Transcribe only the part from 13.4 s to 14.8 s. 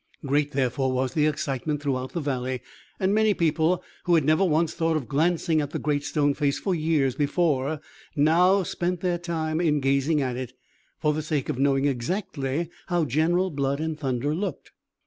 Blood and Thunder looked.